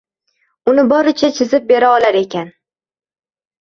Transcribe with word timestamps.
Uni 0.73 0.85
boricha 0.93 1.31
chizib 1.41 1.71
bera 1.75 1.95
olar 2.01 2.21
ekan. 2.27 2.55